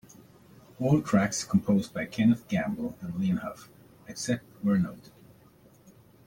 All 0.79 0.99
tracks 1.03 1.43
composed 1.43 1.93
by 1.93 2.07
Kenneth 2.07 2.47
Gamble 2.47 2.97
and 3.01 3.13
Leon 3.19 3.37
Huff; 3.37 3.69
except 4.07 4.43
where 4.63 4.79
noted. 4.79 5.11